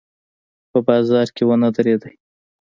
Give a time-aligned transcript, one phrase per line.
[0.71, 2.17] په بازار کې ونه درېدلو.